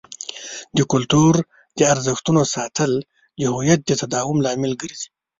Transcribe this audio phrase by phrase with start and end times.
[0.77, 1.33] د کلتور
[1.77, 2.91] د ارزښتونو ساتل
[3.39, 5.07] د هویت د تداوم لامل ګرځي.